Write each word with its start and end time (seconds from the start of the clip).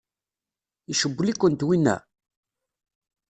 Icewwel-ikent 0.91 1.61
winna? 1.67 1.95